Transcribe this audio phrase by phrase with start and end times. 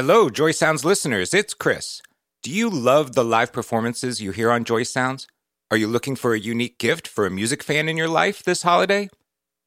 [0.00, 1.34] Hello, Joy Sounds listeners.
[1.34, 2.00] It's Chris.
[2.42, 5.26] Do you love the live performances you hear on Joy Sounds?
[5.70, 8.62] Are you looking for a unique gift for a music fan in your life this
[8.62, 9.10] holiday?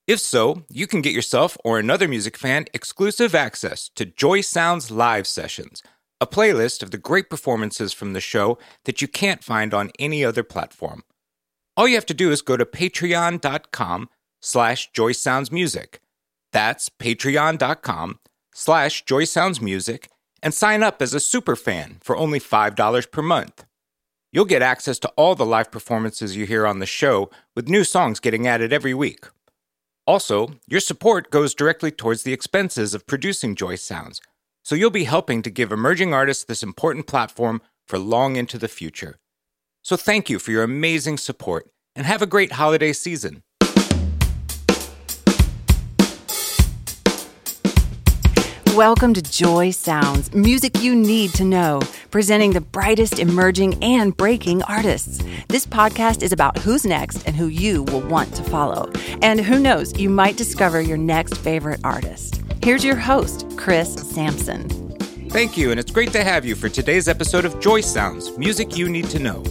[0.08, 4.90] If so, you can get yourself or another music fan exclusive access to Joy Sounds
[4.90, 5.84] live sessions,
[6.20, 10.26] a playlist of the great performances from the show that you can't find on any
[10.26, 11.04] other platform.
[11.78, 14.10] All you have to do is go to patreon.com
[14.42, 15.98] slash joysoundsmusic.
[16.52, 18.20] That's patreon.com
[18.56, 20.08] slash joysoundsmusic
[20.44, 23.66] and sign up as a super fan for only $5 per month.
[24.32, 27.84] You'll get access to all the live performances you hear on the show, with new
[27.84, 29.26] songs getting added every week.
[30.06, 34.22] Also, your support goes directly towards the expenses of producing Joy Sounds,
[34.64, 38.68] so you'll be helping to give emerging artists this important platform for long into the
[38.68, 39.18] future.
[39.82, 43.44] So thank you for your amazing support and have a great holiday season.
[48.76, 54.64] Welcome to Joy Sounds, music you need to know, presenting the brightest emerging and breaking
[54.64, 55.24] artists.
[55.48, 58.92] This podcast is about who's next and who you will want to follow.
[59.22, 62.42] And who knows, you might discover your next favorite artist.
[62.64, 64.68] Here's your host, Chris Sampson.
[65.30, 68.76] Thank you, and it's great to have you for today's episode of Joy Sounds, music
[68.76, 69.44] you need to know.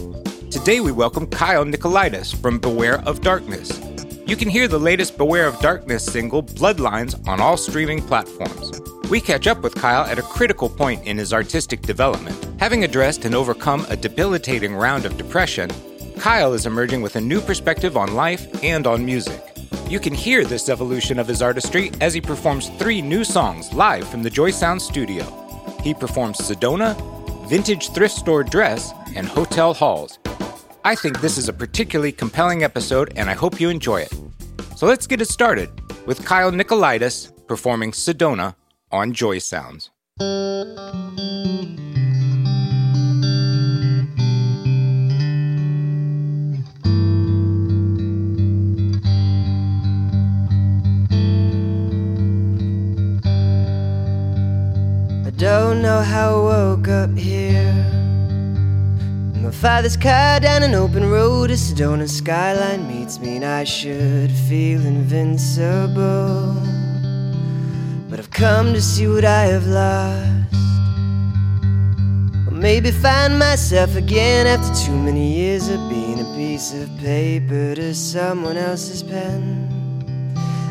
[0.51, 3.79] Today we welcome Kyle Nicolaides from Beware of Darkness.
[4.27, 8.82] You can hear the latest Beware of Darkness single, Bloodlines, on all streaming platforms.
[9.09, 12.35] We catch up with Kyle at a critical point in his artistic development.
[12.59, 15.69] Having addressed and overcome a debilitating round of depression,
[16.17, 19.41] Kyle is emerging with a new perspective on life and on music.
[19.89, 24.07] You can hear this evolution of his artistry as he performs three new songs live
[24.07, 25.23] from the Joy Sound studio.
[25.83, 26.95] He performs Sedona,
[27.49, 30.17] Vintage Thrift Store Dress, and Hotel Halls.
[30.85, 34.13] I think this is a particularly compelling episode and I hope you enjoy it.
[34.75, 35.69] So let's get it started
[36.05, 38.55] with Kyle Nicolaides performing Sedona
[38.93, 39.89] on Joy Sounds.
[40.19, 40.23] I
[55.37, 57.73] don't know how I woke up here.
[59.41, 64.31] My father's car down an open road, a Sedona skyline meets me, and I should
[64.31, 66.72] feel invincible.
[68.33, 70.55] Come to see what I have lost.
[72.47, 77.75] Or maybe find myself again after too many years of being a piece of paper
[77.75, 79.69] to someone else's pen.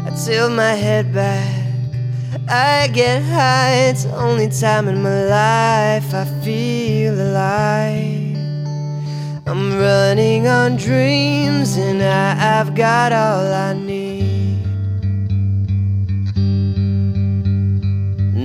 [0.04, 1.64] I tilt my head back,
[2.48, 3.90] I get high.
[3.90, 8.36] It's the only time in my life I feel alive.
[9.46, 13.81] I'm running on dreams, and I, I've got all I need.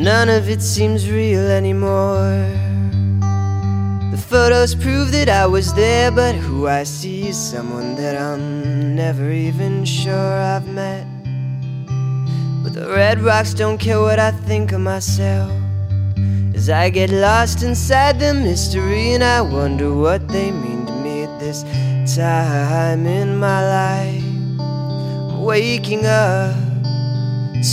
[0.07, 2.31] None of it seems real anymore.
[4.09, 8.96] The photos prove that I was there, but who I see is someone that I'm
[8.96, 11.06] never even sure I've met.
[12.63, 15.51] But the red rocks don't care what I think of myself.
[16.56, 21.23] As I get lost inside the mystery, and I wonder what they mean to me
[21.23, 21.63] at this
[22.16, 25.44] time in my life.
[25.44, 26.56] Waking up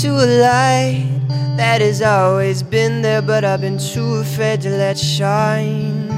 [0.00, 1.14] to a light
[1.57, 6.11] that has always been there, but I've been too afraid to let shine.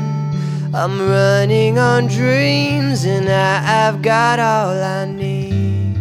[0.74, 5.96] I'm running on dreams, and I, have got all I need.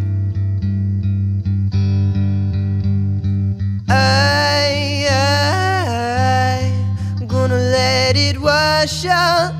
[3.89, 9.53] I, I, I'm gonna let it wash all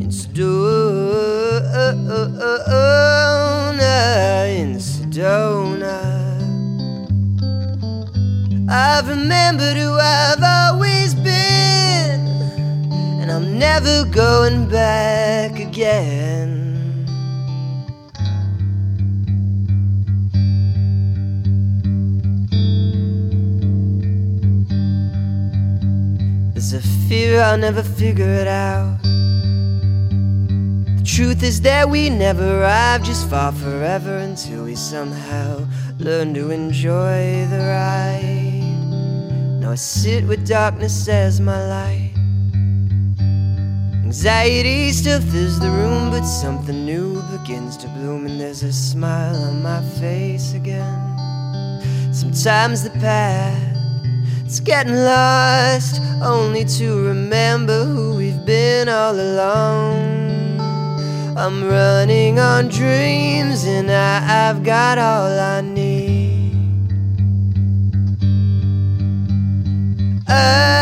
[0.00, 1.00] in Sedona.
[4.46, 5.98] In Sedona.
[8.68, 12.20] I've remembered who I've always been,
[13.20, 16.39] and I'm never going back again.
[27.10, 29.02] Fear I'll never figure it out.
[30.98, 35.66] The truth is that we never arrive, just far forever until we somehow
[35.98, 39.58] learn to enjoy the ride.
[39.60, 42.12] Now I sit with darkness as my light.
[44.04, 49.34] Anxiety still fills the room, but something new begins to bloom, and there's a smile
[49.34, 51.18] on my face again.
[52.12, 53.69] Sometimes the path
[54.50, 60.58] It's getting lost, only to remember who we've been all along.
[61.36, 66.90] I'm running on dreams, and I, I've got all I need.
[70.26, 70.79] I,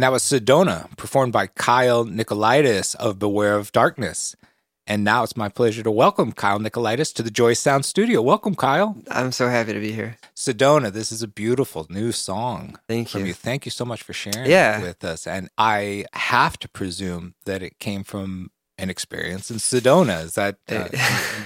[0.00, 4.34] And that was Sedona, performed by Kyle Nicolaides of Beware of Darkness.
[4.86, 8.22] And now it's my pleasure to welcome Kyle Nicolaides to the Joy Sound Studio.
[8.22, 8.96] Welcome, Kyle.
[9.10, 10.16] I'm so happy to be here.
[10.34, 12.78] Sedona, this is a beautiful new song.
[12.88, 13.26] Thank from you.
[13.26, 13.34] you.
[13.34, 14.78] Thank you so much for sharing Yeah.
[14.80, 15.26] it with us.
[15.26, 20.24] And I have to presume that it came from an experience in Sedona.
[20.24, 20.88] Is that uh,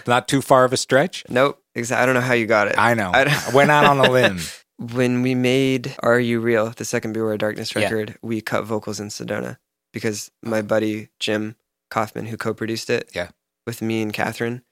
[0.07, 1.25] not too far of a stretch?
[1.29, 1.61] Nope.
[1.75, 2.01] Exactly.
[2.05, 2.79] I don't know how you got it.
[2.79, 3.11] I know.
[3.13, 4.39] I I, went out on a limb.
[4.93, 7.83] When we made Are You Real, the second Beware of Darkness Yeah.
[7.85, 9.59] record, we cut vocals in Sedona
[9.93, 11.57] because my buddy Jim
[11.91, 13.31] Kaufman, who co-produced it, Yeah.
[13.67, 14.63] with me and Catherine,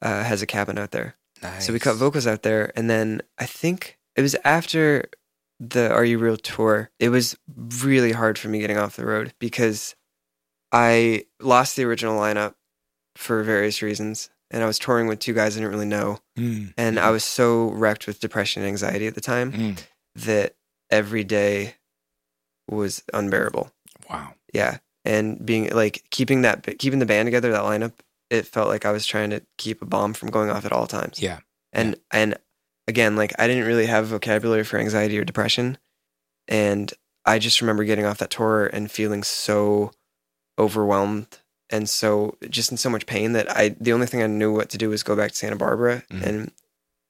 [0.00, 1.16] uh, has a cabin out there.
[1.42, 1.66] Nice.
[1.66, 5.04] So we cut vocals out there, and then I think it was after
[5.58, 6.90] the Are You Real tour.
[6.98, 7.36] It was
[7.82, 9.94] really hard for me getting off the road because
[10.72, 12.54] I lost the original lineup
[13.16, 16.72] for various reasons, and I was touring with two guys I didn't really know, Mm,
[16.76, 19.82] and I was so wrecked with depression and anxiety at the time mm.
[20.14, 20.54] that
[20.90, 21.74] every day
[22.68, 23.72] was unbearable.
[24.08, 24.34] Wow.
[24.54, 27.94] Yeah, and being like keeping that keeping the band together, that lineup,
[28.30, 30.86] it felt like I was trying to keep a bomb from going off at all
[30.86, 31.20] times.
[31.20, 31.40] Yeah.
[31.72, 32.36] And and
[32.86, 35.78] again, like I didn't really have vocabulary for anxiety or depression,
[36.48, 36.92] and
[37.24, 39.92] I just remember getting off that tour and feeling so
[40.58, 41.38] overwhelmed
[41.72, 44.68] and so just in so much pain that I the only thing I knew what
[44.70, 46.22] to do was go back to Santa Barbara Mhm.
[46.22, 46.52] and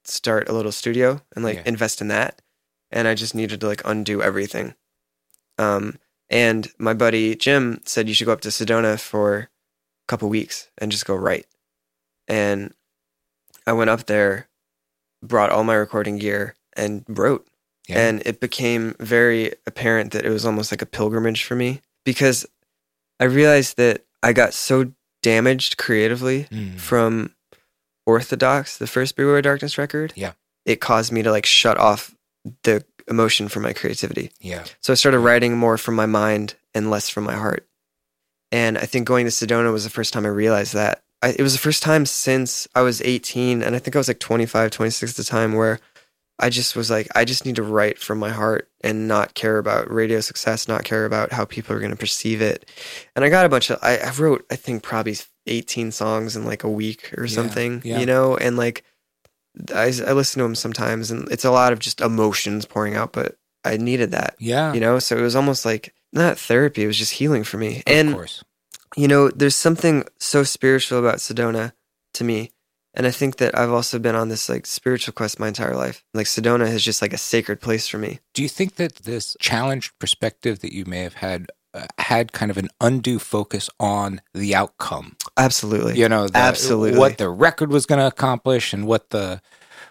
[0.05, 1.63] start a little studio and like Yeah.
[1.67, 2.41] invest in that.
[2.91, 4.75] And I just needed to like undo everything.
[5.59, 5.99] Um,
[6.31, 9.49] and my buddy Jim said you should go up to Sedona for a
[10.09, 11.47] couple weeks and just go write.
[12.29, 12.75] And
[13.67, 14.49] I went up there,
[15.23, 17.47] brought all my recording gear, and wrote.
[17.89, 17.99] Yeah.
[18.01, 22.47] And it became very apparent that it was almost like a pilgrimage for me because
[23.21, 26.79] I realized that I got so damaged creatively Mm.
[26.79, 27.35] from
[28.07, 30.13] Orthodox, the first Beware of Darkness record.
[30.17, 30.33] Yeah.
[30.65, 32.15] It caused me to like shut off
[32.65, 34.33] the emotion from my creativity.
[34.41, 34.65] Yeah.
[34.81, 37.67] So I started writing more from my mind and less from my heart.
[38.51, 41.03] And I think going to Sedona was the first time I realized that.
[41.23, 44.09] I, it was the first time since I was 18, and I think I was
[44.09, 45.79] like 25, 26 at the time, where
[46.43, 49.59] I just was like, I just need to write from my heart and not care
[49.59, 52.69] about radio success, not care about how people are going to perceive it.
[53.17, 56.45] And I got a bunch of, I, I wrote, I think, probably 18 songs in
[56.45, 57.99] like a week or Yeah, something, yeah.
[58.01, 58.37] you know?
[58.37, 58.85] And like,
[59.75, 63.13] I, I listen to them sometimes, and it's a lot of just emotions pouring out,
[63.13, 64.73] but I needed that Yeah.
[64.73, 67.77] you know so it was almost like not therapy it was just healing for me
[67.77, 68.43] of and course.
[68.97, 71.73] you know there's something so spiritual about sedona
[72.15, 72.51] to me
[72.95, 76.05] and i think that i've also been on this like spiritual quest my entire life
[76.15, 79.37] like sedona is just like a sacred place for me Do you think that this
[79.41, 84.21] challenged perspective that you may have had uh, had kind of an undue focus on
[84.35, 85.17] the outcome?
[85.39, 86.99] absolutely You know, the, Absolutely.
[86.99, 89.41] what the record was going to accomplish and what the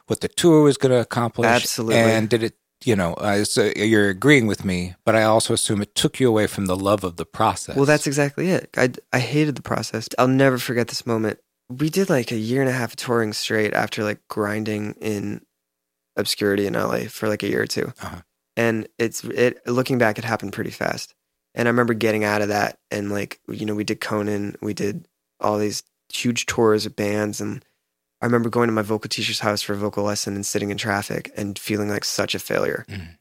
[0.05, 1.47] what the tour was going to accomplish.
[1.47, 1.95] Absolutely.
[1.99, 2.53] And did it?
[2.83, 6.27] You know, uh, so you're agreeing with me, but I also assume it took you
[6.27, 7.75] away from the love of the process.
[7.75, 11.39] well that's exactly it I, I hated the process i'll never forget this moment
[11.77, 15.41] we did like a year and a half of touring straight after like grinding in
[16.15, 18.21] obscurity in LA for like a year or 2 Uh-huh.
[18.57, 19.65] and it's it.
[19.65, 21.13] Looking back, it happened pretty fast.
[21.55, 24.73] And I remember getting out of that, and like you know, we did Conan, we
[24.73, 25.07] did
[25.39, 27.63] all these huge tours of bands, and
[28.21, 30.77] I remember going to my vocal teacher's house for a vocal lesson and sitting in
[30.77, 32.85] traffic and feeling like such a failure.
[32.89, 33.17] Mhm.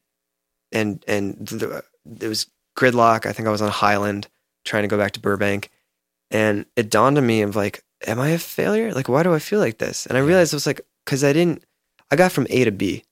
[0.73, 1.83] And and the,
[2.21, 3.27] it was gridlock.
[3.27, 4.29] I think I was on Highland
[4.65, 5.71] trying to go back to Burbank,
[6.31, 8.93] and it dawned on me of like, am I a failure?
[8.93, 10.07] Like, why do I feel like this?
[10.07, 11.65] And I realized it was like because I didn't.
[12.11, 13.05] I got from A to B,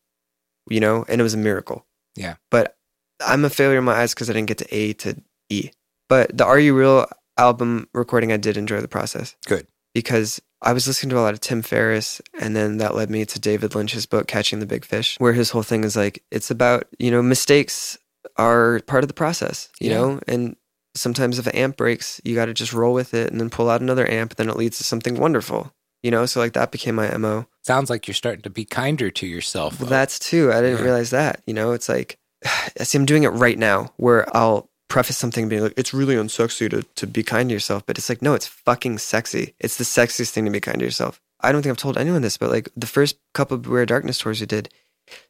[0.68, 1.86] you know, and it was a miracle.
[2.16, 2.36] Yeah.
[2.50, 2.76] But
[3.24, 5.70] I'm a failure in my eyes because I didn't get to A to E.
[6.08, 9.36] But the Are You Real album recording, I did enjoy the process.
[9.46, 9.66] Good.
[9.94, 13.24] Because I was listening to a lot of Tim Ferriss, and then that led me
[13.24, 16.50] to David Lynch's book, Catching the Big Fish, where his whole thing is like, it's
[16.50, 17.96] about, you know, mistakes
[18.36, 19.96] are part of the process, you Yeah.
[19.98, 20.20] know?
[20.26, 20.56] And
[20.98, 23.70] sometimes if an amp breaks, you got to just roll with it and then pull
[23.70, 26.26] out another amp, then it leads to something wonderful, you know?
[26.26, 27.46] So, like, that became my MO.
[27.64, 29.80] Sounds like you're starting to be kinder to yourself.
[29.80, 30.52] Well, that's too.
[30.52, 30.84] I didn't Yeah.
[30.84, 31.42] realize that.
[31.46, 35.48] You know, it's like, I see, I'm doing it right now where I'll preface something
[35.48, 37.84] being like, it's really unsexy to, to be kind to yourself.
[37.84, 39.54] But it's like, no, it's fucking sexy.
[39.60, 41.20] It's the sexiest thing to be kind to yourself.
[41.40, 44.18] I don't think I've told anyone this, but like the first couple of Beware Darkness
[44.18, 44.70] tours we did,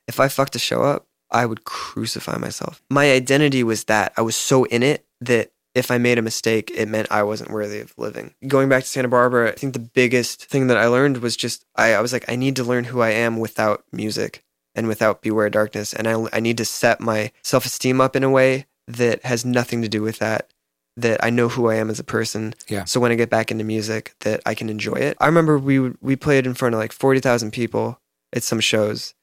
[0.06, 2.80] if I fucked a show up, I would crucify myself.
[2.88, 6.70] My identity was that I was so in it that if I made a mistake,
[6.75, 8.34] it meant I wasn't worthy of living.
[8.46, 11.64] Going back to Santa Barbara, I think the biggest thing that I learned was just
[11.76, 14.44] I, I was like, I need to learn who I am without music
[14.75, 15.92] and without Beware Darkness.
[15.92, 19.44] And I, I need to set my self esteem up in a way that has
[19.44, 20.52] nothing to do with that.
[20.96, 22.54] That I know who I am as a person.
[22.66, 22.84] Yeah.
[22.84, 25.16] So when I get back into music, that I can enjoy it.
[25.20, 28.00] I remember we we played in front of like forty thousand people
[28.32, 29.14] at some shows,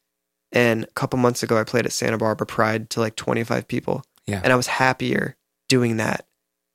[0.54, 3.68] and a couple months ago I played at Santa Barbara Pride to like twenty five
[3.68, 4.06] people.
[4.25, 4.40] Yeah.
[4.42, 5.36] And I was happier
[5.68, 6.25] doing that,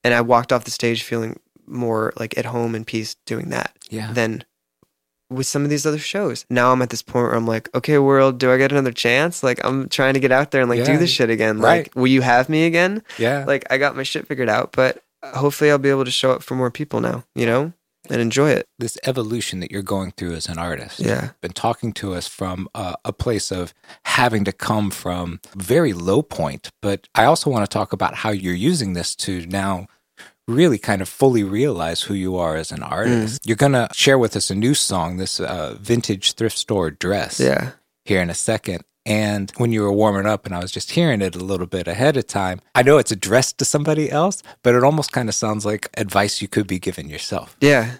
[0.05, 3.77] and I walked off the stage feeling more like at home and peace doing that
[3.91, 4.13] yeah.
[4.13, 4.45] than
[5.29, 6.45] with some of these other shows.
[6.51, 9.43] Now I'm at this point where I'm like, okay, world, do I get another chance?
[9.45, 10.87] Like I'm trying to get out there and like Yeah.
[10.87, 11.61] do this shit again.
[11.61, 11.85] Right.
[11.85, 13.03] Like, will you have me again?
[13.19, 13.45] yeah.
[13.47, 16.43] Like I got my shit figured out, but hopefully I'll be able to show up
[16.43, 17.73] for more people now, you know,
[18.11, 18.67] and enjoy it.
[18.79, 21.01] this evolution that you're going through as an artist.
[21.01, 21.31] Yeah.
[21.41, 23.73] Been talking to us from a, a place of
[24.05, 28.31] having to come from very low point, but I also want to talk about how
[28.31, 29.87] you're using this to now
[30.49, 33.47] really kind of fully realize who you are as an artist.
[33.47, 37.39] You're going to share with us a new song, this uh, vintage thrift store dress
[37.39, 37.71] Yeah.
[38.05, 38.83] here in a second.
[39.11, 41.89] And when you were warming up and I was just hearing it a little bit
[41.89, 45.35] ahead of time, I know it's addressed to somebody else, but it almost kind of
[45.35, 47.57] sounds like advice you could be giving yourself.
[47.61, 47.97] Yeah.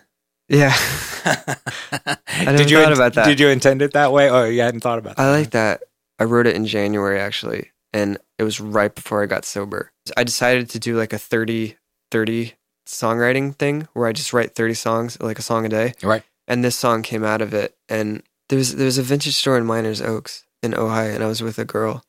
[0.49, 0.73] Yeah.
[1.25, 3.27] I never thought about that.
[3.27, 5.23] Did you intend it that way, or you hadn't thought about that?
[5.23, 5.83] I like that.
[6.21, 9.91] I wrote it in January actually, and it was right before I got sober.
[10.17, 11.77] I decided to do like a 30
[12.13, 12.55] 30
[12.87, 15.95] songwriting thing where I just write 30 songs, like a song a day.
[16.05, 16.23] Right.
[16.47, 17.77] And this song came out of it.
[17.89, 21.59] And there's there's a vintage store in Meiners Oaks in Ojai, and I was with
[21.59, 22.03] a girl,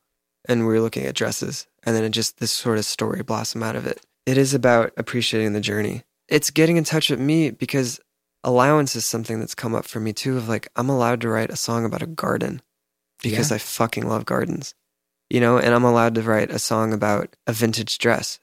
[0.47, 3.63] and we were looking at dresses, and then it just this sort of story blossomed
[3.63, 4.05] out of it.
[4.25, 6.03] It is about appreciating the journey.
[6.27, 7.99] It's getting in touch with me because
[8.43, 10.37] allowance is something that's come up for me too.
[10.37, 12.61] Of like I'm allowed to write a song about a garden
[13.21, 13.55] because Yeah.
[13.55, 14.73] I fucking love gardens,
[15.29, 18.39] you know, and I'm allowed to write a song about a vintage dress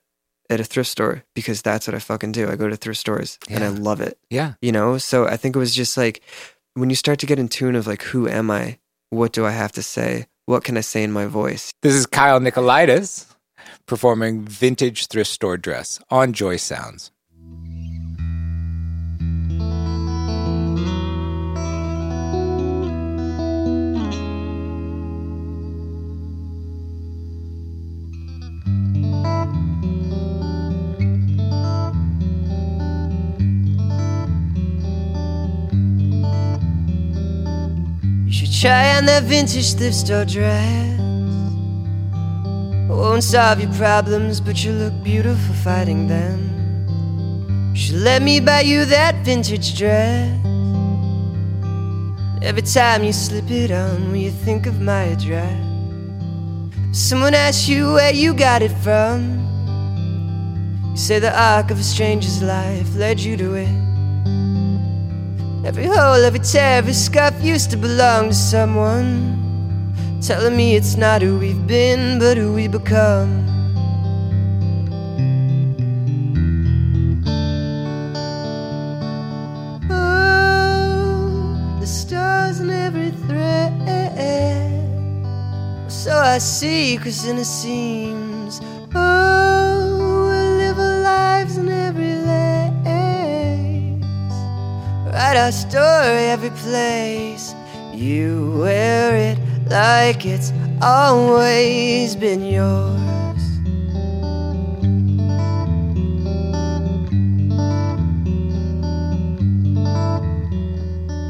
[0.50, 2.48] at a thrift store because that's what I fucking do.
[2.48, 4.54] I go to thrift stores and I love it Yeah.
[4.62, 6.22] you know so i think it was just like
[6.74, 8.78] when you start to get in tune of like who am i
[9.10, 12.06] what do i have to say what can i say in my voice This is
[12.06, 13.26] Kyle Nicolaides
[13.86, 17.10] performing vintage thrift store dress on Joy Sounds.
[38.60, 40.98] Try on that vintage thrift store dress.
[42.88, 47.74] Won't solve your problems but you look beautiful fighting them.
[47.76, 50.28] Should let me buy you that vintage dress.
[52.42, 55.56] Every time you slip it on will you think of my address?
[56.90, 59.38] Someone asks you where you got it from.
[60.90, 63.87] You say the arc of a stranger's life led you to it.
[65.68, 69.36] Every hole, every tear, every scuff used to belong to someone.
[70.22, 73.44] Telling me it's not who we've been, but who we become.
[79.90, 83.74] Oh, the stars in every thread.
[85.90, 88.17] So I see, cause in it seems.
[95.28, 97.54] Write our story every place.
[97.92, 103.42] You wear it like it's always been yours.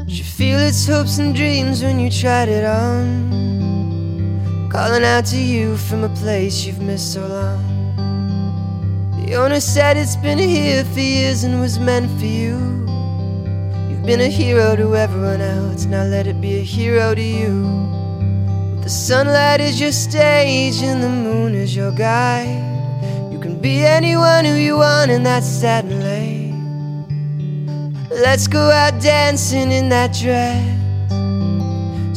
[0.07, 3.27] You feel its hopes and dreams when you tried it on?
[4.71, 7.61] Calling out to you from a place you've missed so long.
[9.25, 12.88] The owner said it's been here for years and was meant for you.
[14.05, 17.63] Been a hero to everyone else, now let it be a hero to you.
[18.81, 22.65] The sunlight is your stage and the moon is your guide.
[23.31, 26.49] You can be anyone who you want, in that sad and late.
[28.09, 30.65] Let's go out dancing in that dress.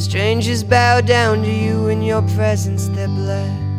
[0.01, 3.72] Strangers bow down to you in your presence, they're blessed.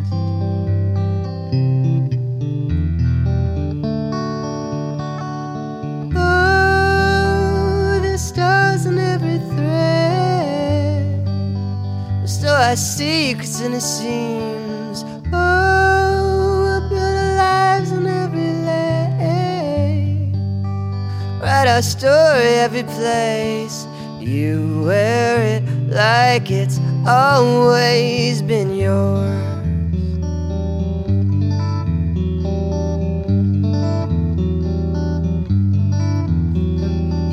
[12.55, 15.03] I see, cause in it seems.
[15.33, 20.31] Oh, we'll build our lives in every lane.
[21.41, 23.85] Write our story every place.
[24.19, 29.33] You wear it like it's always been yours.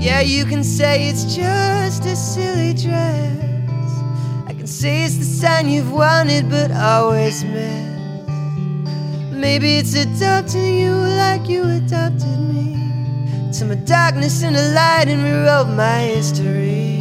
[0.04, 3.51] Yeah, you can say it's just a silly dress.
[4.62, 8.28] Can say it's the sign you've wanted but always missed.
[9.32, 12.78] Maybe it's adopting you like you adopted me.
[13.58, 17.00] To my darkness and a light and rewrote my history.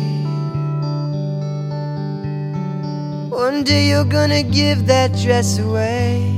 [3.29, 6.33] One day you're gonna give that dress away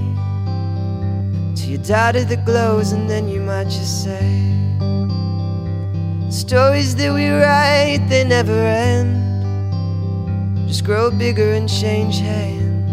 [1.55, 4.27] to your daughter that glows, and then you might just say.
[6.29, 9.32] Stories that we write, they never end.
[10.73, 12.89] Just grow bigger and change hands.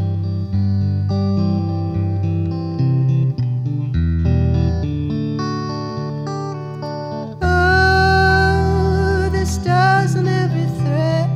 [7.41, 11.31] Oh, the stars on every thread.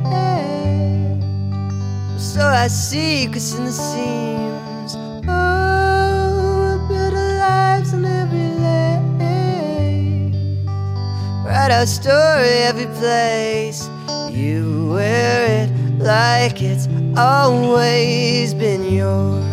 [2.19, 4.95] So I see, cause in the seams.
[5.27, 10.31] Oh, our lives on every lane.
[11.43, 13.89] Write our story every place.
[14.29, 15.74] You wear it
[16.05, 16.87] like it's
[17.17, 19.43] always been yours.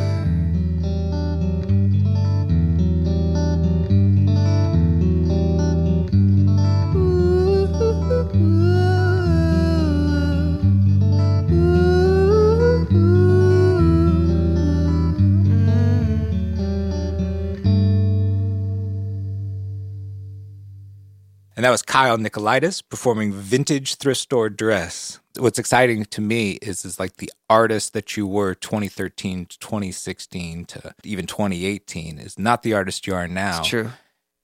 [21.54, 25.21] And that was Kyle Nicolaides performing Vintage Thrift Store Dress.
[25.38, 30.64] What's exciting to me is is like the artist that you were 2013 to 2016
[30.66, 33.60] to even 2018 is not the artist you are now.
[33.60, 33.90] It's true.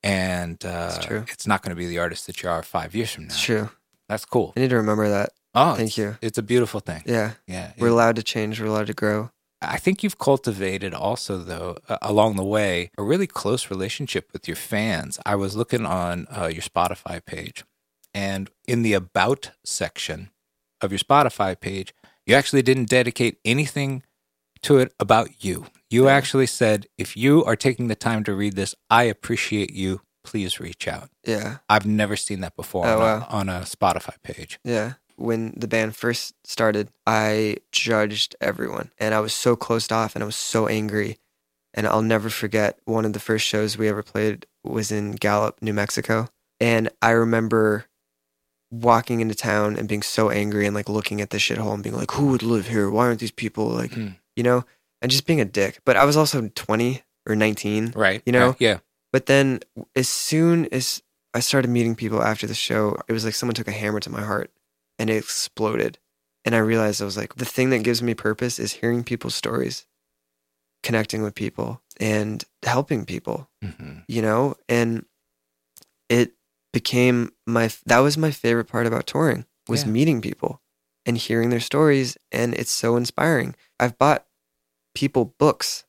[0.03, 1.25] And uh, It's true.
[1.29, 3.35] it's not going to be the artist that you are five years from now.
[3.35, 3.69] It's true.
[4.09, 4.53] That's cool.
[4.57, 5.31] I need to remember that.
[5.55, 6.17] Oh, Thank it's- you.
[6.23, 7.03] It's a beautiful thing.
[7.05, 7.33] Yeah.
[7.47, 7.73] Yeah.
[7.79, 8.61] We're it- allowed to change.
[8.61, 9.31] We're allowed to grow.
[9.61, 14.47] I think you've cultivated also, though, uh, along the way, a really close relationship with
[14.47, 15.19] your fans.
[15.27, 17.65] I was looking on uh, your Spotify page,
[18.15, 20.31] and in the About section
[20.81, 21.95] of your Spotify page,
[22.27, 24.03] you actually didn't dedicate anything
[24.63, 25.67] to it about you.
[25.91, 30.01] You actually said, if you are taking the time to read this, I appreciate you.
[30.25, 31.09] Please reach out.
[31.25, 31.59] Yeah.
[31.69, 33.27] I've never seen that before Oh, on, wow.
[33.31, 34.59] a, on a Spotify page.
[34.65, 34.95] Yeah.
[35.17, 40.23] When the band first started, I judged everyone and I was so closed off and
[40.23, 41.17] I was so angry.
[41.75, 45.63] And I'll never forget one of the first shows we ever played was in Gallup,
[45.63, 46.29] New Mexico.
[46.61, 47.87] And I remember
[48.71, 51.97] walking into town and being so angry and like looking at the shithole and being
[51.97, 52.91] like, who would live here?
[52.91, 54.09] Why aren't these people like, Hmm.
[54.37, 54.65] you know,
[55.01, 55.81] and just being a dick.
[55.85, 57.93] But I was also 20 or 19.
[57.95, 58.23] Right.
[58.27, 58.57] You know?
[58.59, 58.79] Yeah.
[59.13, 59.61] But then
[59.97, 61.03] as soon as
[61.35, 64.11] I started meeting people after the show, it was like someone took a hammer to
[64.11, 64.51] my heart
[64.99, 65.99] and it exploded.
[66.45, 69.35] And I realized I was like, the thing that gives me purpose is hearing people's
[69.35, 69.87] stories,
[70.83, 74.57] connecting with people, and helping people, hmm you know?
[74.69, 75.05] And
[76.09, 76.33] it
[76.73, 79.91] became my, that was my favorite part about touring was Yeah.
[79.93, 80.61] meeting people
[81.07, 82.17] and hearing their stories.
[82.33, 83.55] And it's so inspiring.
[83.81, 84.27] I've bought
[84.95, 85.85] people books.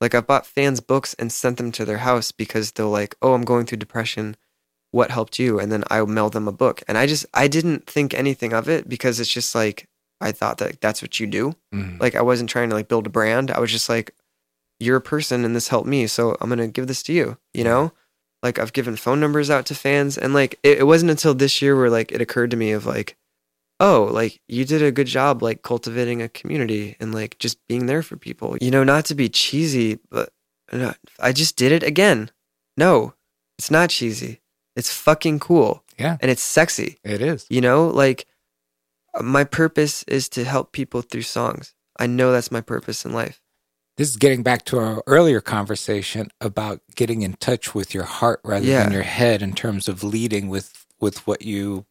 [0.00, 3.34] Like I've bought fans books and sent them to their house because they're like, "Oh,
[3.34, 4.36] I'm going through depression.
[4.92, 6.82] What helped you?" And then I mail them a book.
[6.86, 9.88] And I just I didn't think anything of it because it's just like
[10.20, 11.54] I thought that that's what you do.
[11.72, 13.50] hmm Like I wasn't trying to like build a brand.
[13.50, 14.14] I was just like,
[14.78, 17.38] "You're a person and this helped me, so I'm going to give this to you."
[17.52, 17.92] You know?
[18.42, 21.60] Like I've given phone numbers out to fans and like it, it wasn't until this
[21.60, 23.16] year where like it occurred to me of like
[23.80, 27.86] oh, like you did a good job, like cultivating a community and like just being
[27.86, 28.56] there for people.
[28.60, 30.30] You know, not to be cheesy, but
[30.72, 32.30] no, I just did it again.
[32.76, 33.14] No,
[33.58, 34.40] it's not cheesy.
[34.76, 35.84] It's fucking cool.
[35.98, 36.16] Yeah.
[36.20, 36.98] And it's sexy.
[37.02, 37.46] It is.
[37.48, 38.26] You know, like
[39.20, 41.74] my purpose is to help people through songs.
[41.98, 43.40] I know that's my purpose in life.
[43.98, 48.40] This is getting back to our earlier conversation about getting in touch with your heart
[48.44, 48.84] rather Yeah.
[48.84, 51.84] than your head in terms of leading with with what you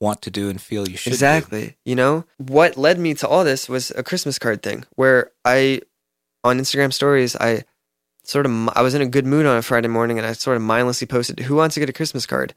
[0.00, 1.14] want to do and feel you should do.
[1.14, 1.76] Exactly.
[1.84, 5.80] You know, what led me to all this was a Christmas card thing where I,
[6.44, 7.64] on Instagram stories, I
[8.24, 10.56] sort of, I was in a good mood on a Friday morning and I sort
[10.58, 12.54] of mindlessly posted, Who wants to get a Christmas card?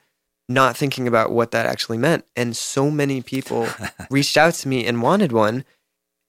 [0.50, 2.26] Not thinking about what that actually meant.
[2.36, 3.68] And so many people
[4.10, 5.64] reached out to me and wanted one.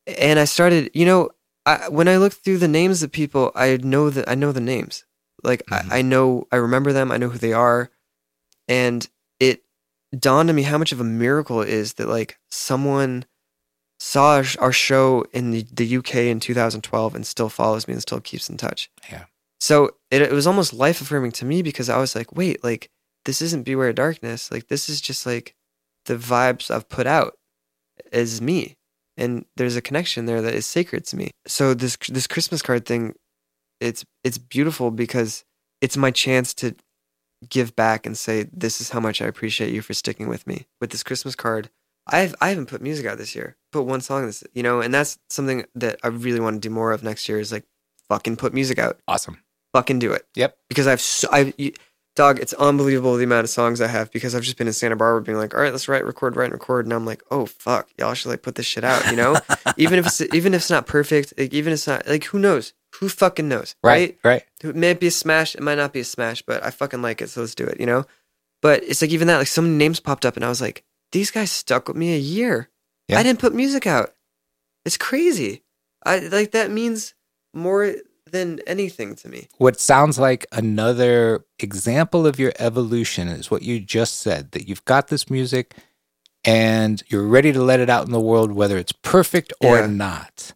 [0.07, 1.31] And I started, you know,
[1.67, 4.61] I, when I looked through the names of people, I know that I know the
[4.61, 5.05] names.
[5.43, 5.91] Like Mhm.
[5.93, 7.11] I, I know, I remember them.
[7.11, 7.91] I know who they are,
[8.69, 9.09] and
[9.41, 9.63] it
[10.19, 13.25] dawned on me how much of a miracle it is that like someone
[13.99, 18.21] saw our, show in the, the UK in 2012 and still follows me and still
[18.21, 18.91] keeps in touch.
[19.11, 19.25] Yeah.
[19.61, 22.91] So it, it was almost life affirming to me because I was like, wait, like
[23.25, 24.51] this isn't Beware of Darkness.
[24.53, 25.55] Like this is just like
[26.05, 27.39] the vibes I've put out
[28.13, 28.77] is me.
[29.17, 31.31] And there's a connection there that is sacred to me.
[31.47, 33.15] So this this Christmas card thing,
[33.81, 35.45] it's it's beautiful because
[35.81, 36.75] it's my chance to
[37.49, 40.67] give back and say this is how much I appreciate you for sticking with me
[40.81, 41.71] with this Christmas card.
[42.07, 43.57] I've I haven't put music out this year.
[43.73, 46.73] Put one song this, you know, and that's something that I really want to do
[46.75, 47.39] more of next year.
[47.39, 47.65] Is like
[48.09, 49.39] fucking put music out, Awesome.
[49.73, 50.27] fucking do it.
[50.35, 50.57] Yep.
[50.69, 51.55] Because I've so, I
[52.15, 54.97] dog, it's unbelievable the amount of songs I have because I've just been in Santa
[54.97, 57.47] Barbara being like, all right, let's write, record, write, and record, and I'm like, oh
[57.47, 59.37] fuck, y'all should like put this shit out, you know,
[59.77, 62.39] even if it's even if it's not perfect, like, even if it's not like who
[62.39, 64.19] knows, who fucking knows, right?
[64.23, 64.43] Right.
[64.63, 64.69] Right.
[64.69, 65.55] It may be a smash.
[65.55, 67.81] It might not be a smash, but I fucking like it, so let's do it.
[67.81, 68.07] You know.
[68.63, 70.85] But it's like even that, like so many names popped up, and I was like,
[71.13, 72.71] these guys stuck with me a year.
[73.09, 73.19] Yeah.
[73.19, 74.15] I didn't put music out.
[74.85, 75.63] It's crazy.
[76.05, 77.15] I like that means
[77.53, 77.95] more
[78.31, 79.49] than anything to me.
[79.59, 84.85] What sounds like another example of your evolution is what you just said that you've
[84.85, 85.75] got this music
[86.45, 89.87] and you're ready to let it out in the world, whether it's perfect or Yeah.
[89.87, 90.53] not.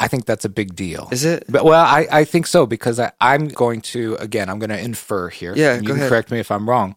[0.00, 1.08] I think that's a big deal.
[1.12, 1.44] Is it?
[1.48, 4.78] But, well, I, I think so because I, I'm going to, again, I'm going to
[4.80, 5.54] infer here.
[5.56, 6.08] Yeah, you go can ahead.
[6.08, 6.96] correct me if I'm wrong.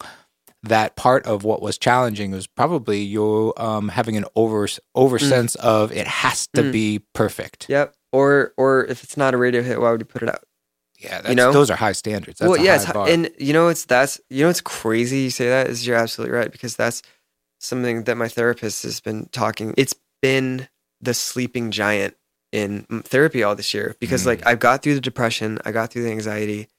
[0.63, 5.29] That part of what was challenging was probably you um, having an over over Mm.
[5.29, 6.71] sense of it has to Mm.
[6.71, 7.67] be perfect.
[7.69, 7.93] Yep.
[8.15, 10.43] Or or if it's not a radio hit, why would you put it out?
[10.97, 11.51] Yeah, that's, know?
[11.51, 12.39] those are high standards.
[12.39, 13.07] That's well, a yeah, high it's, bar.
[13.09, 16.35] and you know it's that's you know it's crazy you say that is you're absolutely
[16.37, 17.01] right because that's
[17.59, 19.73] something that my therapist has been talking.
[19.77, 20.67] It's been
[21.01, 22.15] the sleeping giant
[22.51, 24.27] in mm, therapy all this year because Mm.
[24.27, 26.69] like I've got through the depression, I got through the anxiety,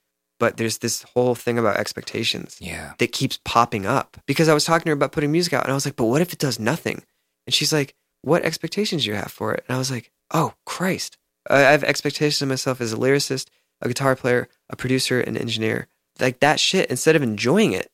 [0.40, 2.94] but there's this whole thing about expectations yeah.
[2.98, 5.72] that keeps popping up because I was talking to her about putting music out and
[5.72, 7.02] I was like, but what if it does nothing?
[7.46, 9.64] And she's like, what expectations do you have for it?
[9.68, 11.18] And I was like, oh, Christ.
[11.50, 13.48] I have expectations of myself as a lyricist,
[13.80, 15.88] a guitar player, a producer, an engineer.
[16.18, 17.90] Like that shit instead of enjoying it,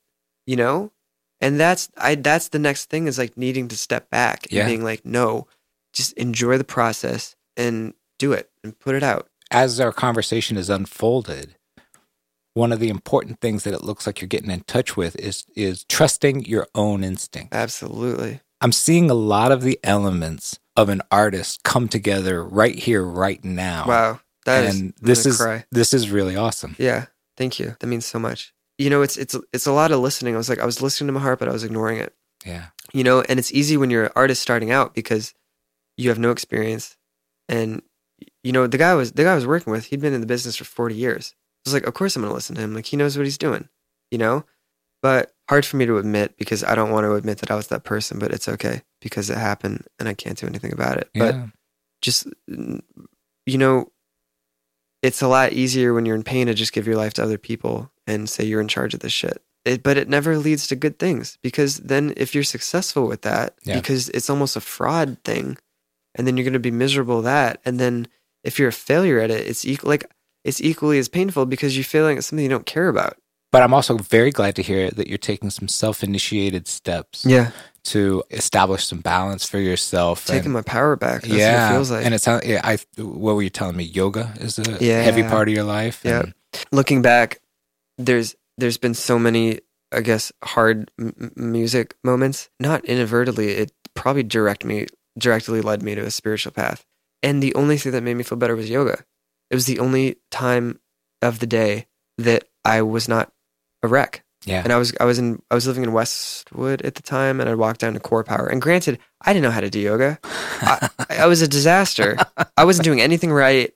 [0.46, 0.92] you know?
[1.40, 4.66] And that's I that's the next thing is like needing to step back and Yeah.
[4.66, 5.48] being like, no,
[5.92, 9.28] just enjoy the process and do it and put it out.
[9.50, 11.56] As our conversation is unfolded,
[12.54, 15.44] one of the important things that it looks like you're getting in touch with is
[15.56, 17.52] is trusting your own instinct.
[17.54, 18.40] Absolutely.
[18.60, 23.42] I'm seeing a lot of the elements of an artist come together right here, right
[23.44, 23.84] now.
[23.86, 24.20] Wow.
[24.44, 25.64] That is and I'm this is cry.
[25.70, 26.74] this is really awesome.
[26.78, 27.06] Yeah,
[27.36, 27.76] thank you.
[27.78, 28.52] That means so much.
[28.78, 30.34] You know, it's it's it's a lot of listening.
[30.34, 32.14] I was like, I was listening to my heart, but I was ignoring it.
[32.44, 32.66] Yeah.
[32.92, 35.32] You know, and it's easy when you're an artist starting out because
[35.96, 36.96] you have no experience,
[37.48, 37.82] and
[38.42, 39.86] you know the guy was the guy I was working with.
[39.86, 41.34] He'd been in the business for forty years.
[41.64, 42.74] I was like, of course I'm gonna listen to him.
[42.74, 43.68] Like he knows what he's doing.
[44.10, 44.44] You know,
[45.00, 47.68] but hard for me to admit because I don't want to admit that I was
[47.68, 48.18] that person.
[48.18, 51.10] But it's okay because it happened, and I can't do anything about it.
[51.14, 51.34] But
[52.00, 53.90] just you know
[55.02, 57.38] it's a lot easier when you're in pain to just give your life to other
[57.38, 60.76] people and say you're in charge of this shit it, but it never leads to
[60.76, 63.76] good things because then if you're successful with that Yeah.
[63.76, 65.56] because it's almost a fraud thing
[66.14, 68.08] and then you're going to be miserable that and then
[68.44, 70.04] if you're a failure at it it's equal like
[70.44, 73.16] it's equally as painful because you're failing at something you don't care about
[73.52, 77.50] But I'm also very glad to hear that you're taking some self-initiated steps yeah
[77.84, 80.24] to establish some balance for yourself.
[80.26, 82.60] taking and- my power back that's yeah, what it feels like and it's how yeah,
[82.64, 82.78] I.
[83.00, 83.84] What were you telling me?
[83.84, 85.02] Yoga is a Yeah.
[85.02, 86.00] heavy part of your life.
[86.04, 86.20] Yeah.
[86.20, 86.34] and-
[86.70, 87.40] looking back,
[87.98, 89.60] there's there's been so many,
[89.90, 92.48] I guess, hard m- music moments.
[92.60, 94.86] Not inadvertently, it probably direct me
[95.18, 96.84] directly led me to a spiritual path.
[97.22, 99.04] And the only thing that made me feel better was yoga.
[99.50, 100.78] It was the only time
[101.20, 101.86] of the day
[102.18, 103.32] that I was not
[103.82, 104.24] a wreck.
[104.44, 104.62] Yeah.
[104.62, 107.48] And I was I was in I was living in Westwood at the time, and
[107.48, 108.48] I walked down to Core Power.
[108.48, 110.18] And granted, I didn't know how to do yoga.
[110.24, 112.16] I, I was a disaster.
[112.56, 113.72] I wasn't doing anything right.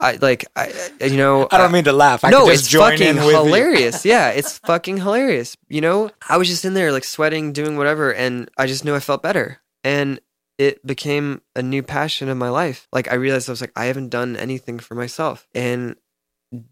[0.00, 2.24] I like I you know I don't mean to laugh.
[2.24, 4.04] I no, it's fucking in hilarious.
[4.04, 5.56] yeah, it's fucking hilarious.
[5.68, 8.94] You know, I was just in there like sweating, doing whatever, and I just knew
[8.94, 10.20] I felt better, and
[10.56, 12.86] it became a new passion of my life.
[12.92, 15.96] Like I realized I was like I haven't done anything for myself, and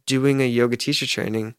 [0.06, 1.54] doing a yoga teacher training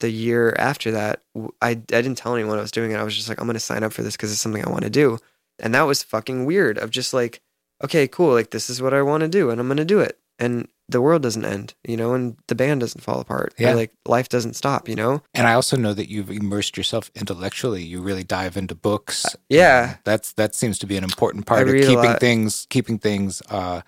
[0.00, 1.22] the year after that,
[1.62, 2.96] I, I didn't tell anyone I was doing it.
[2.96, 4.84] I was just like I'm gonna sign up for this because it's something I want
[4.84, 5.18] to do,
[5.58, 6.78] and that was fucking weird.
[6.78, 7.40] Of just like
[7.84, 10.18] okay, cool, like this is what I want to do, and I'm gonna do it,
[10.38, 13.54] and the world doesn't end, you know, and the band doesn't fall apart.
[13.58, 13.74] Yeah.
[13.74, 15.20] like life doesn't stop, you know?
[15.34, 17.82] And I also know that you've immersed yourself intellectually.
[17.82, 19.26] You really dive into books.
[19.48, 19.96] Yeah.
[20.04, 23.80] That's that seems to be an important part I of keeping things keeping things uh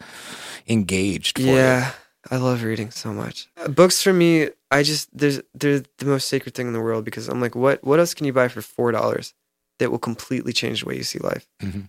[0.67, 1.93] engaged for Yeah.
[2.31, 3.49] I love reading so much.
[3.57, 7.05] Uh, Books for me, I just there's they're the most sacred thing in the world
[7.05, 9.35] because I'm like, what what else can you buy for four dollars
[9.79, 11.47] that will completely change the way you see life?
[11.63, 11.89] Mhm.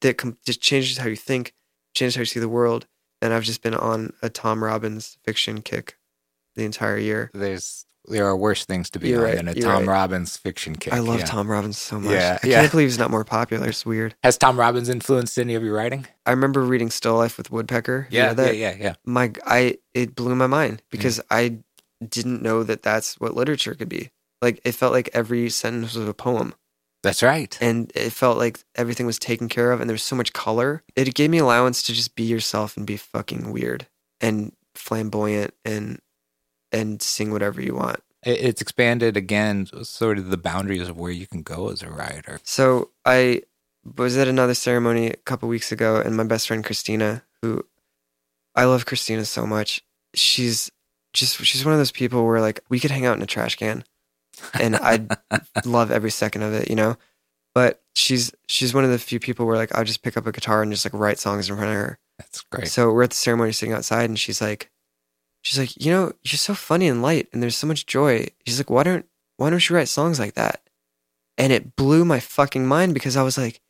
[0.00, 1.54] That com- just changes how you think,
[1.94, 2.86] changes how you see the world.
[3.22, 5.96] And I've just been on a Tom Robbins fiction kick
[6.54, 7.30] the entire year.
[7.32, 9.88] There's there are worse things to be You're on right, than a Tom right.
[9.88, 10.92] Robbins fiction kick.
[10.92, 11.24] I love yeah.
[11.26, 12.12] Tom Robbins so much.
[12.12, 12.60] Yeah, I yeah.
[12.60, 13.68] can't believe he's not more popular.
[13.68, 14.14] It's weird.
[14.22, 16.06] Has Tom Robbins influenced any of your writing?
[16.24, 18.08] I remember reading Still Life with Woodpecker.
[18.10, 18.56] Yeah, that?
[18.56, 18.94] yeah, yeah, yeah.
[19.04, 20.90] my I it blew my mind Mm.
[20.90, 21.58] because I
[22.06, 24.10] didn't know that that's what literature could be.
[24.42, 26.54] Like it felt like every sentence was a poem,
[27.02, 27.56] That's right.
[27.60, 30.82] and it felt like everything was taken care of, and there was so much color.
[30.94, 33.86] It gave me allowance to just be yourself and be fucking weird
[34.20, 36.00] and flamboyant and
[36.76, 38.00] and sing whatever you want.
[38.22, 42.40] It's expanded again, sort of the boundaries of where you can go as a writer.
[42.42, 43.42] So I
[43.96, 47.64] was at another ceremony a couple weeks ago, and my best friend Christina, who
[48.54, 49.82] I love Christina so much,
[50.14, 50.70] she's
[51.12, 53.54] just she's one of those people where like we could hang out in a trash
[53.54, 53.84] can,
[54.58, 55.08] and I'd
[55.64, 56.96] love every second of it, you know.
[57.54, 60.32] But she's she's one of the few people where like I'll just pick up a
[60.32, 61.98] guitar and just like write songs in front of her.
[62.18, 62.68] That's great.
[62.68, 64.70] So we're at the ceremony sitting outside, and she's like,
[65.46, 68.26] she's like, you know, you're so funny and light, and there's so much joy.
[68.46, 69.06] She's like, why don't
[69.36, 70.60] why don't you write songs like that?
[71.38, 73.60] And it blew my fucking mind because I was like,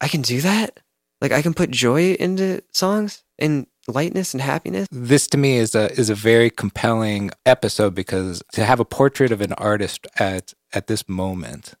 [0.00, 0.80] I can do that.
[1.20, 4.86] Like I can put joy into songs and lightness and happiness.
[4.92, 9.32] this to me is a is a very compelling episode because to have a portrait
[9.32, 11.74] of an artist at at this moment,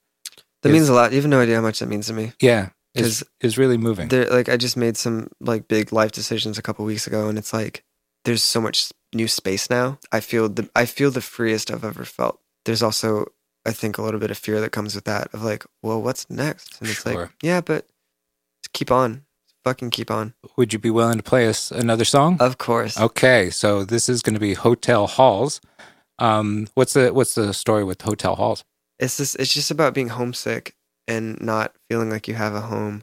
[0.62, 1.12] That Is- means a lot.
[1.12, 2.32] You have no idea how much that means to me.
[2.40, 4.08] yeah, is is really moving.
[4.08, 7.52] Like I just made some like big life decisions a couple weeks ago, and it's
[7.52, 7.84] like
[8.24, 9.98] there's so much new space now.
[10.10, 12.40] I feel the I feel the freest I've ever felt.
[12.64, 13.26] There's also
[13.66, 16.28] I think a little bit of fear that comes with that of like, well, what's
[16.28, 16.80] next?
[16.80, 17.14] And it's Sure.
[17.22, 17.86] like, yeah, but
[18.72, 19.24] keep on,
[19.64, 20.34] fucking keep on.
[20.56, 22.38] Would you be willing to play us another song?
[22.40, 22.98] Of course.
[22.98, 25.60] Okay, so this is going to be Hotel Halls.
[26.18, 28.64] Um, what's the what's the story with Hotel Halls?
[28.98, 30.74] It's just it's just about being homesick
[31.08, 33.02] and not feeling like you have a home,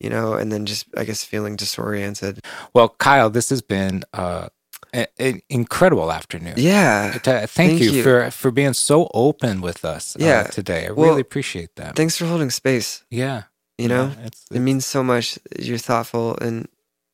[0.00, 2.40] you know, and then just I guess feeling disoriented.
[2.74, 4.48] Well, Kyle, this has been uh,
[4.94, 6.54] a- an incredible afternoon.
[6.56, 7.10] Yeah.
[7.10, 8.02] Th- Thank, Thank you, you.
[8.02, 10.42] for for being so open with us uh, Yeah.
[10.44, 10.86] today.
[10.86, 11.94] I Well, really appreciate that.
[11.96, 13.04] Thanks for holding space.
[13.10, 13.42] yeah,
[13.78, 15.38] You know, yeah, it's, it means so much.
[15.58, 16.66] You're thoughtful, and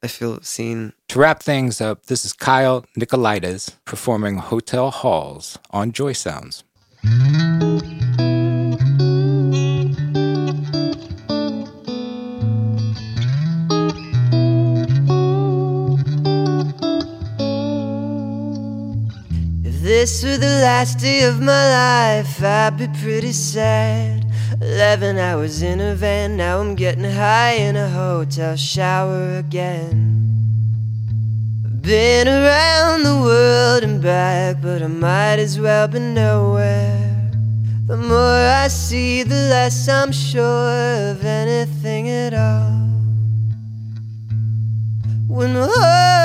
[0.05, 0.93] I feel seen.
[1.09, 6.65] To wrap things up, this is Kyle Nicolaides performing Hotel Halls on Joy Sounds.
[20.05, 24.27] This were the last day of my life, I'd be pretty sad.
[24.61, 29.99] Eleven hours in a van, now I'm getting high in a hotel shower again.
[31.81, 37.31] Been around the world and back, but I might as well be nowhere.
[37.87, 42.75] The more I see, the less I'm sure of anything at all.
[45.29, 46.24] When home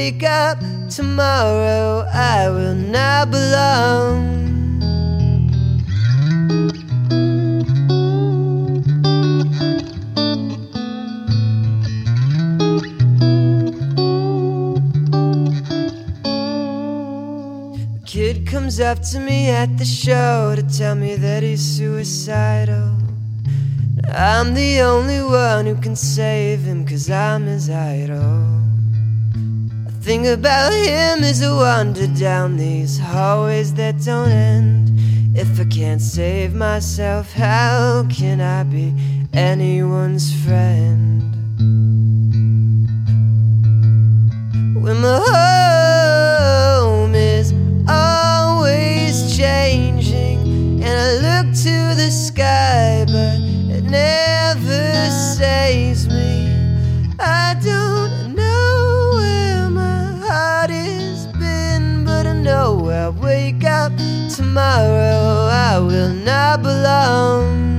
[0.00, 0.58] wake up
[0.88, 2.06] tomorrow.
[2.10, 4.18] I will not belong.
[18.06, 22.96] Kid comes up to me at the show to tell me that he's suicidal.
[24.08, 28.59] I'm the only one who can save him, cause I'm his idol.
[30.00, 34.88] I Think about him is I wander down these hallways that don't end.
[35.36, 38.94] If I can't save myself, how can I be
[39.34, 41.20] anyone's friend?
[44.82, 45.20] When my
[46.96, 47.52] home is
[47.86, 53.38] always changing, and I look to the sky, but
[53.76, 56.09] it never saves me.
[64.50, 65.46] Tomorrow.
[65.46, 67.70] I will not belong.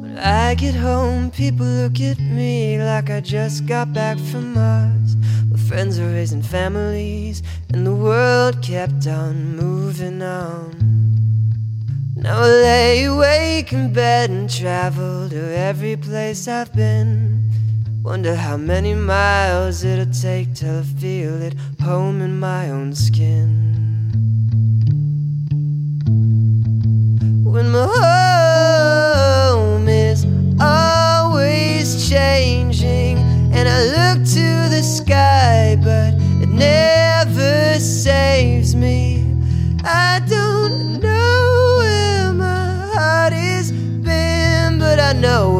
[0.00, 5.14] When I get home, people look at me like I just got back from Mars.
[5.48, 10.81] My friends are raising families, and the world kept on moving on.
[12.22, 17.50] Now I lay awake in bed and travel to every place I've been.
[18.04, 23.48] Wonder how many miles it'll take till I feel at home in my own skin.
[27.44, 27.88] When my
[29.50, 30.24] home is
[30.60, 33.18] always changing,
[33.52, 39.26] and I look to the sky, but it never saves me.
[39.84, 40.41] I don't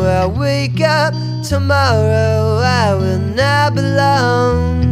[0.04, 2.58] I wake up tomorrow.
[2.58, 4.91] I will not belong.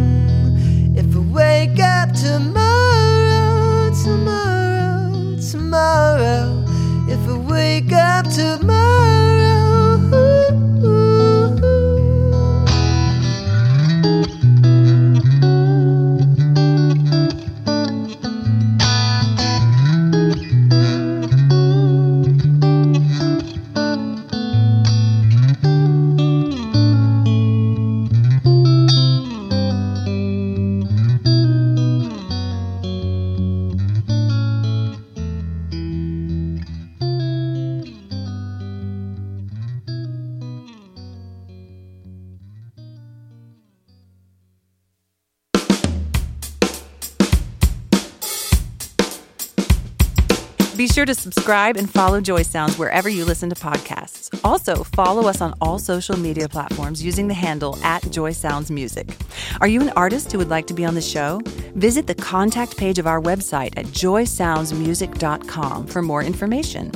[50.91, 54.39] Sure to subscribe and follow Joy Sounds wherever you listen to podcasts.
[54.43, 59.17] Also, follow us on all social media platforms using the handle at Joy Sounds Music.
[59.61, 61.41] Are you an artist who would like to be on the show?
[61.75, 66.91] Visit the contact page of our website at joysoundsmusic.com for more information.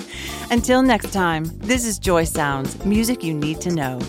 [0.50, 4.00] Until next time, this is Joy Sounds, music you need to know.